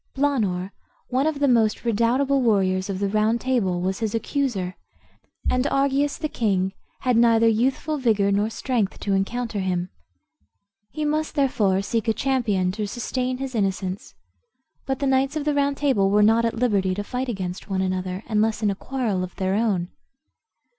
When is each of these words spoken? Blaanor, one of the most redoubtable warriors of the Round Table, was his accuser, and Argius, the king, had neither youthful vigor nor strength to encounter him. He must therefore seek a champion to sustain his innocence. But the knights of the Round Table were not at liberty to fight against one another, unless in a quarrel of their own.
Blaanor, 0.15 0.71
one 1.09 1.27
of 1.27 1.37
the 1.39 1.47
most 1.47 1.85
redoubtable 1.85 2.41
warriors 2.41 2.89
of 2.89 2.97
the 2.97 3.07
Round 3.07 3.39
Table, 3.39 3.79
was 3.81 3.99
his 3.99 4.15
accuser, 4.15 4.75
and 5.47 5.67
Argius, 5.67 6.17
the 6.17 6.27
king, 6.27 6.73
had 7.01 7.15
neither 7.15 7.47
youthful 7.47 7.99
vigor 7.99 8.31
nor 8.31 8.49
strength 8.49 8.99
to 9.01 9.13
encounter 9.13 9.59
him. 9.59 9.91
He 10.89 11.05
must 11.05 11.35
therefore 11.35 11.83
seek 11.83 12.07
a 12.07 12.13
champion 12.13 12.71
to 12.71 12.87
sustain 12.87 13.37
his 13.37 13.53
innocence. 13.53 14.15
But 14.87 14.97
the 14.97 15.05
knights 15.05 15.35
of 15.35 15.45
the 15.45 15.53
Round 15.53 15.77
Table 15.77 16.09
were 16.09 16.23
not 16.23 16.45
at 16.45 16.55
liberty 16.55 16.95
to 16.95 17.03
fight 17.03 17.29
against 17.29 17.69
one 17.69 17.83
another, 17.83 18.23
unless 18.25 18.63
in 18.63 18.71
a 18.71 18.75
quarrel 18.75 19.23
of 19.23 19.35
their 19.35 19.53
own. 19.53 19.89